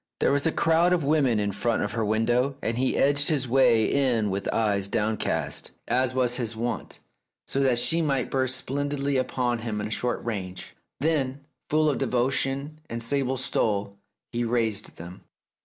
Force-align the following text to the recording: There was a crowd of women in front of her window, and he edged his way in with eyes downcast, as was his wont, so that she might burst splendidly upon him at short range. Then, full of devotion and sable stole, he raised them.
There 0.19 0.31
was 0.31 0.47
a 0.47 0.51
crowd 0.51 0.93
of 0.93 1.03
women 1.03 1.39
in 1.39 1.51
front 1.51 1.83
of 1.83 1.91
her 1.91 2.03
window, 2.03 2.55
and 2.63 2.75
he 2.75 2.97
edged 2.97 3.27
his 3.27 3.47
way 3.47 3.85
in 3.85 4.31
with 4.31 4.51
eyes 4.51 4.87
downcast, 4.87 5.69
as 5.87 6.15
was 6.15 6.37
his 6.37 6.55
wont, 6.55 6.99
so 7.47 7.59
that 7.59 7.77
she 7.77 8.01
might 8.01 8.31
burst 8.31 8.55
splendidly 8.55 9.17
upon 9.17 9.59
him 9.59 9.79
at 9.79 9.93
short 9.93 10.25
range. 10.25 10.75
Then, 10.99 11.41
full 11.69 11.87
of 11.87 11.99
devotion 11.99 12.79
and 12.89 13.03
sable 13.03 13.37
stole, 13.37 13.99
he 14.31 14.43
raised 14.43 14.97
them. 14.97 15.23